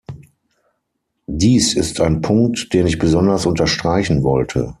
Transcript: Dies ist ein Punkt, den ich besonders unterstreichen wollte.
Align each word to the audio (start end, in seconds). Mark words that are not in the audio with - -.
Dies 1.27 1.75
ist 1.75 2.01
ein 2.01 2.21
Punkt, 2.21 2.73
den 2.73 2.87
ich 2.87 2.97
besonders 2.97 3.45
unterstreichen 3.45 4.23
wollte. 4.23 4.69